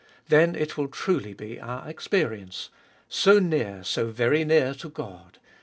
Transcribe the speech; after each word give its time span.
Then 0.29 0.55
it 0.55 0.77
will 0.77 0.87
truly 0.87 1.35
be 1.35 1.59
our 1.59 1.87
experience— 1.87 2.71
So 3.07 3.37
near, 3.37 3.83
so 3.83 4.07
very 4.07 4.43
near 4.43 4.73
to 4.73 4.89
God. 4.89 5.37